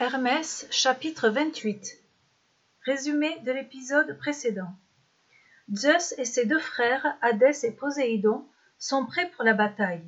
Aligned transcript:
Hermès 0.00 0.66
chapitre 0.72 1.28
28 1.28 2.00
Résumé 2.84 3.38
de 3.46 3.52
l'épisode 3.52 4.18
précédent 4.18 4.74
Zeus 5.72 6.14
et 6.18 6.24
ses 6.24 6.46
deux 6.46 6.58
frères, 6.58 7.16
Hadès 7.22 7.62
et 7.62 7.70
Poséidon, 7.70 8.44
sont 8.76 9.06
prêts 9.06 9.30
pour 9.36 9.44
la 9.44 9.54
bataille. 9.54 10.02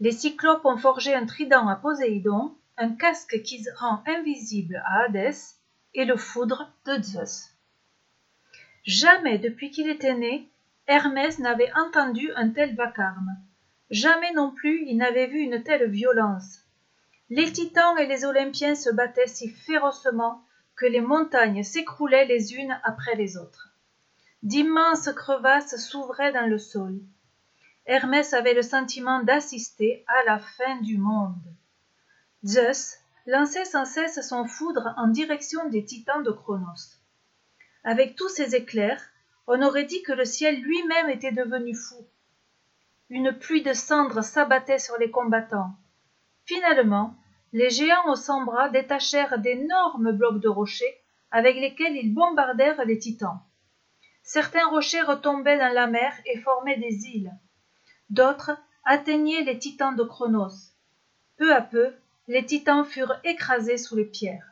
Les 0.00 0.12
Cyclopes 0.12 0.64
ont 0.64 0.78
forgé 0.78 1.14
un 1.14 1.26
trident 1.26 1.68
à 1.68 1.76
Poséidon, 1.76 2.56
un 2.78 2.94
casque 2.96 3.42
qui 3.42 3.62
rend 3.76 4.02
invisible 4.06 4.82
à 4.86 5.04
Hadès 5.04 5.36
et 5.92 6.06
le 6.06 6.16
foudre 6.16 6.72
de 6.86 7.02
Zeus. 7.02 7.50
Jamais 8.84 9.36
depuis 9.36 9.70
qu'il 9.70 9.90
était 9.90 10.16
né, 10.16 10.48
Hermès 10.86 11.38
n'avait 11.40 11.72
entendu 11.74 12.32
un 12.36 12.48
tel 12.48 12.74
vacarme. 12.74 13.36
Jamais 13.90 14.32
non 14.32 14.50
plus 14.50 14.82
il 14.86 14.96
n'avait 14.96 15.26
vu 15.26 15.40
une 15.40 15.62
telle 15.62 15.90
violence. 15.90 16.64
Les 17.32 17.52
titans 17.52 17.96
et 17.96 18.06
les 18.06 18.24
olympiens 18.24 18.74
se 18.74 18.90
battaient 18.90 19.28
si 19.28 19.48
férocement 19.48 20.42
que 20.74 20.84
les 20.84 21.00
montagnes 21.00 21.62
s'écroulaient 21.62 22.24
les 22.24 22.54
unes 22.54 22.76
après 22.82 23.14
les 23.14 23.36
autres. 23.36 23.72
D'immenses 24.42 25.12
crevasses 25.12 25.76
s'ouvraient 25.76 26.32
dans 26.32 26.48
le 26.48 26.58
sol. 26.58 26.98
Hermès 27.86 28.32
avait 28.32 28.54
le 28.54 28.62
sentiment 28.62 29.22
d'assister 29.22 30.04
à 30.08 30.24
la 30.26 30.40
fin 30.40 30.80
du 30.80 30.98
monde. 30.98 31.54
Zeus 32.44 32.96
lançait 33.26 33.64
sans 33.64 33.84
cesse 33.84 34.26
son 34.26 34.44
foudre 34.46 34.92
en 34.96 35.06
direction 35.06 35.68
des 35.68 35.84
titans 35.84 36.24
de 36.24 36.32
Cronos. 36.32 36.98
Avec 37.84 38.16
tous 38.16 38.28
ces 38.28 38.56
éclairs, 38.56 39.02
on 39.46 39.62
aurait 39.62 39.84
dit 39.84 40.02
que 40.02 40.12
le 40.12 40.24
ciel 40.24 40.60
lui-même 40.60 41.10
était 41.10 41.30
devenu 41.30 41.76
fou. 41.76 42.04
Une 43.08 43.32
pluie 43.38 43.62
de 43.62 43.72
cendres 43.72 44.24
s'abattait 44.24 44.80
sur 44.80 44.98
les 44.98 45.12
combattants. 45.12 45.76
Finalement, 46.44 47.14
les 47.52 47.70
géants 47.70 48.08
aux 48.08 48.16
cent 48.16 48.44
bras 48.44 48.68
détachèrent 48.68 49.38
d'énormes 49.38 50.12
blocs 50.12 50.40
de 50.40 50.48
rochers 50.48 51.00
avec 51.30 51.56
lesquels 51.56 51.96
ils 51.96 52.14
bombardèrent 52.14 52.84
les 52.84 52.98
titans. 52.98 53.40
Certains 54.22 54.66
rochers 54.68 55.02
retombaient 55.02 55.58
dans 55.58 55.72
la 55.72 55.86
mer 55.86 56.12
et 56.26 56.38
formaient 56.38 56.78
des 56.78 57.06
îles. 57.06 57.32
D'autres 58.10 58.56
atteignaient 58.84 59.42
les 59.42 59.58
titans 59.58 59.94
de 59.94 60.04
Cronos. 60.04 60.74
Peu 61.36 61.54
à 61.54 61.60
peu, 61.60 61.92
les 62.28 62.44
titans 62.44 62.84
furent 62.84 63.18
écrasés 63.24 63.78
sous 63.78 63.96
les 63.96 64.04
pierres. 64.04 64.46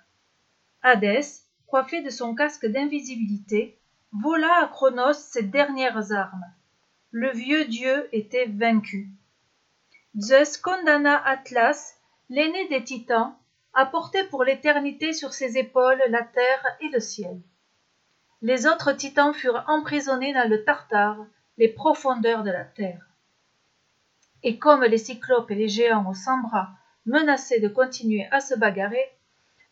Hadès, 0.83 1.45
coiffé 1.67 2.03
de 2.03 2.11
son 2.11 2.35
casque 2.35 2.67
d'invisibilité, 2.67 3.79
vola 4.13 4.63
à 4.63 4.69
Cronos 4.69 5.13
ses 5.13 5.43
dernières 5.43 6.13
armes. 6.13 6.47
Le 7.11 7.31
vieux 7.31 7.65
dieu 7.67 8.09
était 8.13 8.47
vaincu. 8.47 9.11
Zeus 10.19 10.57
condamna 10.57 11.17
Atlas, 11.25 11.98
l'aîné 12.31 12.69
des 12.69 12.85
titans, 12.85 13.35
à 13.75 13.87
porter 13.87 14.25
pour 14.25 14.45
l'éternité 14.45 15.13
sur 15.13 15.33
ses 15.33 15.57
épaules 15.57 16.03
la 16.09 16.23
terre 16.23 16.77
et 16.81 16.89
le 16.89 17.01
ciel. 17.01 17.41
Les 18.43 18.67
autres 18.67 18.93
titans 18.93 19.35
furent 19.35 19.65
emprisonnés 19.67 20.33
dans 20.33 20.49
le 20.49 20.65
Tartare, 20.65 21.27
les 21.57 21.69
profondeurs 21.69 22.45
de 22.45 22.51
la 22.51 22.65
terre. 22.65 23.07
Et 24.43 24.59
comme 24.59 24.85
les 24.85 24.99
cyclopes 24.99 25.51
et 25.51 25.57
les 25.57 25.69
géants 25.69 26.09
aux 26.09 26.15
cent 26.15 26.39
bras 26.39 26.69
menaçaient 27.07 27.61
de 27.61 27.69
continuer 27.69 28.27
à 28.31 28.41
se 28.41 28.55
bagarrer, 28.55 29.13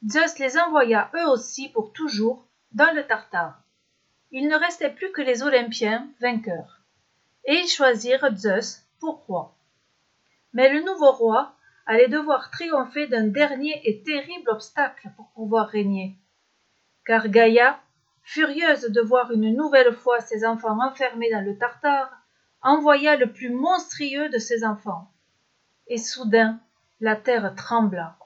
Zeus 0.09 0.39
les 0.39 0.59
envoya 0.59 1.11
eux 1.15 1.29
aussi 1.31 1.69
pour 1.69 1.93
toujours 1.93 2.47
dans 2.73 2.93
le 2.95 3.07
Tartare. 3.07 3.61
Il 4.31 4.49
ne 4.49 4.57
restait 4.57 4.91
plus 4.91 5.13
que 5.13 5.23
les 5.23 5.43
Olympiens 5.43 6.09
vainqueurs, 6.21 6.81
et 7.45 7.55
ils 7.55 7.69
choisirent 7.69 8.29
Zeus 8.37 8.85
pour 8.99 9.25
roi. 9.27 9.57
Mais 10.53 10.73
le 10.73 10.83
nouveau 10.83 11.13
roi 11.13 11.56
allait 11.87 12.09
devoir 12.09 12.51
triompher 12.51 13.07
d'un 13.07 13.29
dernier 13.29 13.81
et 13.89 14.03
terrible 14.03 14.51
obstacle 14.51 15.11
pour 15.17 15.31
pouvoir 15.31 15.69
régner. 15.69 16.19
Car 17.05 17.29
Gaïa, 17.29 17.81
furieuse 18.23 18.83
de 18.91 19.01
voir 19.01 19.31
une 19.31 19.55
nouvelle 19.55 19.93
fois 19.93 20.21
ses 20.21 20.45
enfants 20.45 20.79
enfermés 20.85 21.31
dans 21.31 21.45
le 21.45 21.57
Tartare, 21.57 22.11
envoya 22.61 23.17
le 23.17 23.33
plus 23.33 23.51
monstrueux 23.51 24.29
de 24.29 24.39
ses 24.39 24.65
enfants. 24.65 25.13
Et 25.87 25.99
soudain, 25.99 26.59
la 27.01 27.15
terre 27.15 27.55
trembla. 27.55 28.17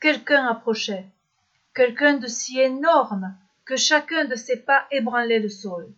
Quelqu'un 0.00 0.46
approchait, 0.46 1.06
quelqu'un 1.74 2.14
de 2.14 2.28
si 2.28 2.60
énorme 2.60 3.34
que 3.64 3.76
chacun 3.76 4.26
de 4.26 4.36
ses 4.36 4.60
pas 4.60 4.86
ébranlait 4.92 5.40
le 5.40 5.48
sol. 5.48 5.92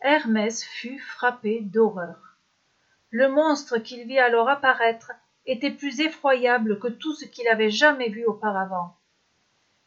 Hermès 0.00 0.62
fut 0.64 0.98
frappé 0.98 1.60
d'horreur. 1.62 2.36
Le 3.10 3.28
monstre 3.28 3.78
qu'il 3.78 4.06
vit 4.06 4.18
alors 4.18 4.48
apparaître 4.48 5.12
était 5.46 5.70
plus 5.70 6.00
effroyable 6.00 6.78
que 6.78 6.88
tout 6.88 7.14
ce 7.14 7.24
qu'il 7.24 7.48
avait 7.48 7.70
jamais 7.70 8.08
vu 8.08 8.24
auparavant. 8.24 8.96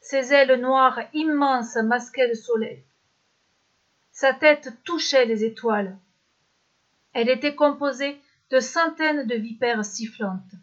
Ses 0.02 0.34
ailes 0.34 0.60
noires 0.60 1.00
immenses 1.14 1.78
masquaient 1.78 2.28
le 2.28 2.36
soleil. 2.36 2.84
Sa 4.12 4.34
tête 4.34 4.72
touchait 4.84 5.26
les 5.26 5.44
étoiles. 5.44 5.98
Elle 7.14 7.30
était 7.30 7.56
composée 7.56 8.18
de 8.52 8.60
centaines 8.60 9.26
de 9.26 9.36
vipères 9.36 9.84
sifflantes. 9.84 10.54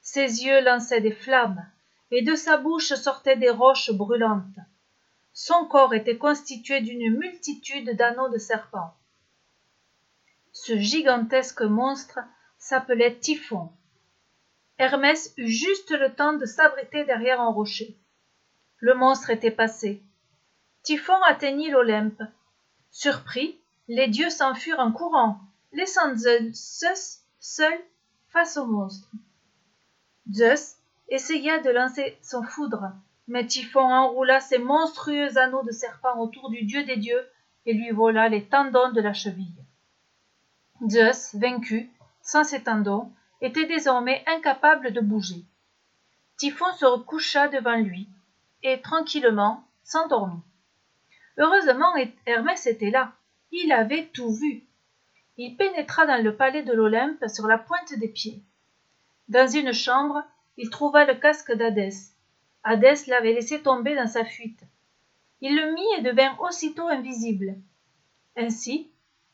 Ses 0.00 0.44
yeux 0.44 0.62
lançaient 0.62 1.00
des 1.00 1.12
flammes, 1.12 1.66
et 2.10 2.22
de 2.22 2.34
sa 2.34 2.56
bouche 2.56 2.94
sortaient 2.94 3.36
des 3.36 3.50
roches 3.50 3.90
brûlantes. 3.90 4.60
Son 5.32 5.66
corps 5.66 5.94
était 5.94 6.16
constitué 6.16 6.80
d'une 6.80 7.18
multitude 7.18 7.96
d'anneaux 7.96 8.28
de 8.28 8.38
serpents. 8.38 8.94
Ce 10.52 10.78
gigantesque 10.78 11.62
monstre 11.62 12.20
s'appelait 12.58 13.18
Typhon. 13.18 13.70
Hermès 14.78 15.32
eut 15.36 15.48
juste 15.48 15.90
le 15.90 16.14
temps 16.14 16.34
de 16.34 16.44
s'abriter 16.44 17.04
derrière 17.04 17.40
un 17.40 17.50
rocher. 17.50 17.96
Le 18.78 18.94
monstre 18.94 19.30
était 19.30 19.50
passé. 19.50 20.02
Typhon 20.82 21.20
atteignit 21.26 21.70
l'Olympe. 21.70 22.22
Surpris, 22.90 23.58
les 23.88 24.08
dieux 24.08 24.30
s'enfuirent 24.30 24.80
en 24.80 24.92
courant, 24.92 25.40
laissant 25.72 26.14
Zeus 26.14 27.22
seul 27.40 27.78
face 28.28 28.56
au 28.56 28.66
monstre. 28.66 29.10
Zeus 30.30 30.76
essaya 31.08 31.60
de 31.60 31.70
lancer 31.70 32.18
son 32.22 32.42
foudre, 32.42 32.92
mais 33.28 33.46
Typhon 33.46 33.80
enroula 33.80 34.40
ses 34.40 34.58
monstrueux 34.58 35.38
anneaux 35.38 35.62
de 35.62 35.72
serpent 35.72 36.18
autour 36.18 36.50
du 36.50 36.64
dieu 36.64 36.84
des 36.84 36.96
dieux 36.96 37.26
et 37.64 37.72
lui 37.72 37.90
vola 37.90 38.28
les 38.28 38.44
tendons 38.44 38.92
de 38.92 39.00
la 39.00 39.12
cheville. 39.12 39.64
Zeus, 40.88 41.34
vaincu, 41.34 41.90
sans 42.22 42.44
ses 42.44 42.62
tendons, 42.62 43.10
était 43.40 43.66
désormais 43.66 44.24
incapable 44.26 44.92
de 44.92 45.00
bouger. 45.00 45.44
Typhon 46.36 46.72
se 46.74 46.84
recoucha 46.84 47.48
devant 47.48 47.76
lui 47.76 48.08
et 48.62 48.80
tranquillement 48.80 49.64
s'endormit. 49.84 50.42
Heureusement 51.38 51.92
Hermès 52.26 52.66
était 52.66 52.90
là. 52.90 53.12
Il 53.52 53.72
avait 53.72 54.06
tout 54.12 54.32
vu. 54.32 54.64
Il 55.36 55.56
pénétra 55.56 56.06
dans 56.06 56.22
le 56.22 56.34
palais 56.34 56.62
de 56.62 56.72
l'Olympe 56.72 57.24
sur 57.28 57.46
la 57.46 57.58
pointe 57.58 57.94
des 57.98 58.08
pieds. 58.08 58.42
Dans 59.28 59.46
une 59.46 59.72
chambre, 59.72 60.22
il 60.56 60.70
trouva 60.70 61.04
le 61.04 61.14
casque 61.14 61.52
d'Hadès. 61.52 62.14
Hadès 62.64 63.06
l'avait 63.06 63.34
laissé 63.34 63.62
tomber 63.62 63.94
dans 63.94 64.06
sa 64.06 64.24
fuite. 64.24 64.62
Il 65.40 65.54
le 65.54 65.72
mit 65.72 65.98
et 65.98 66.02
devint 66.02 66.36
aussitôt 66.38 66.88
invisible. 66.88 67.54
Ainsi, 68.36 68.90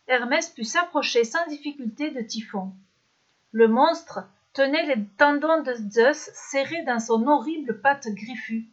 Hermès 0.09 0.51
put 0.51 0.65
s'approcher 0.65 1.25
sans 1.25 1.47
difficulté 1.47 2.11
de 2.11 2.21
Typhon. 2.21 2.73
Le 3.53 3.69
monstre 3.69 4.21
tenait 4.55 4.87
les 4.87 5.05
tendons 5.19 5.63
de 5.63 5.75
Zeus 5.75 6.31
serrés 6.35 6.85
dans 6.85 6.99
son 6.99 7.27
horrible 7.27 7.81
patte 7.83 8.09
griffue. 8.09 8.67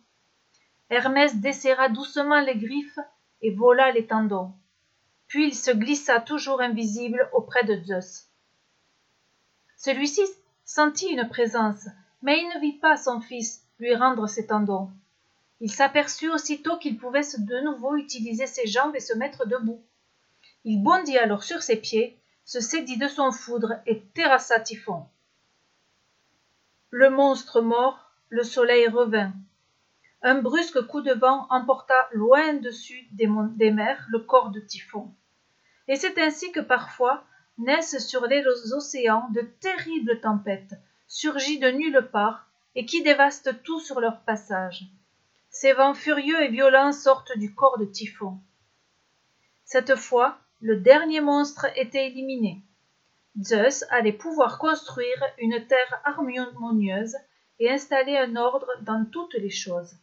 Hermès 0.90 1.36
desserra 1.36 1.90
doucement 1.90 2.40
les 2.40 2.58
griffes 2.58 3.00
et 3.42 3.54
vola 3.54 3.92
les 3.92 4.08
tendons. 4.08 4.54
Puis 5.28 5.50
il 5.50 5.56
se 5.56 5.72
glissa 5.72 6.22
toujours 6.22 6.62
invisible 6.62 7.30
auprès 7.34 7.64
de 7.64 7.76
Zeus. 7.84 8.30
Celui-ci 9.76 10.22
sentit 10.66 11.08
une 11.08 11.28
présence, 11.28 11.86
mais 12.22 12.40
il 12.40 12.48
ne 12.56 12.62
vit 12.62 12.78
pas 12.78 12.98
son 12.98 13.20
fils 13.22 13.66
lui 13.80 13.96
rendre 13.96 14.28
ses 14.28 14.48
tendons. 14.48 14.90
Il 15.62 15.72
s'aperçut 15.72 16.30
aussitôt 16.30 16.78
qu'il 16.78 16.98
pouvait 16.98 17.22
de 17.38 17.62
nouveau 17.62 17.96
utiliser 17.96 18.48
ses 18.48 18.66
jambes 18.68 18.96
et 18.96 19.02
se 19.02 19.14
mettre 19.18 19.46
debout. 19.46 19.82
Il 20.64 20.82
bondit 20.82 21.18
alors 21.18 21.44
sur 21.44 21.62
ses 21.64 21.78
pieds 21.78 22.19
se 22.50 22.62
saisit 22.62 22.98
de 22.98 23.08
son 23.08 23.32
foudre 23.32 23.76
et 23.86 24.02
terrassa 24.16 24.60
Typhon. 24.60 25.06
Le 26.90 27.12
monstre 27.12 27.62
mort, 27.62 28.12
le 28.30 28.42
soleil 28.42 28.88
revint. 28.88 29.34
Un 30.24 30.42
brusque 30.42 30.82
coup 30.88 31.02
de 31.02 31.14
vent 31.14 31.46
emporta 31.52 32.10
loin 32.12 32.56
dessus 32.56 33.08
des, 33.12 33.30
des 33.52 33.70
mers 33.70 34.04
le 34.10 34.18
corps 34.18 34.50
de 34.50 34.60
Typhon. 34.60 35.14
Et 35.88 35.96
c'est 35.96 36.18
ainsi 36.18 36.52
que 36.52 36.60
parfois 36.60 37.24
naissent 37.60 38.00
sur 38.00 38.26
les 38.26 38.44
océans 38.74 39.30
de 39.30 39.42
terribles 39.42 40.20
tempêtes, 40.20 40.74
surgies 41.08 41.60
de 41.60 41.70
nulle 41.70 42.10
part 42.12 42.48
et 42.74 42.84
qui 42.84 43.04
dévastent 43.04 43.62
tout 43.62 43.80
sur 43.80 44.00
leur 44.00 44.22
passage. 44.22 44.86
Ces 45.52 45.74
vents 45.74 45.94
furieux 45.94 46.42
et 46.42 46.50
violents 46.50 46.94
sortent 46.94 47.38
du 47.38 47.54
corps 47.54 47.78
de 47.78 47.86
Typhon. 47.86 48.40
Cette 49.66 49.96
fois, 49.96 50.40
le 50.62 50.78
dernier 50.78 51.22
monstre 51.22 51.68
était 51.76 52.08
éliminé. 52.08 52.62
Zeus 53.42 53.86
allait 53.90 54.12
pouvoir 54.12 54.60
construire 54.60 55.24
une 55.38 55.66
terre 55.68 56.02
harmonieuse 56.04 57.16
et 57.60 57.70
installer 57.70 58.18
un 58.18 58.36
ordre 58.36 58.70
dans 58.82 59.06
toutes 59.06 59.36
les 59.36 59.50
choses. 59.50 59.96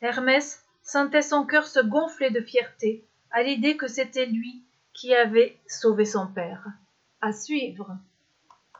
hermès 0.00 0.62
sentait 0.82 1.22
son 1.22 1.44
cœur 1.44 1.66
se 1.66 1.80
gonfler 1.80 2.30
de 2.30 2.40
fierté 2.40 3.04
à 3.30 3.42
l'idée 3.42 3.76
que 3.76 3.88
c'était 3.88 4.26
lui 4.26 4.62
qui 4.92 5.14
avait 5.14 5.58
sauvé 5.68 6.04
son 6.04 6.26
père 6.26 6.66
à 7.20 7.32
suivre 7.32 7.96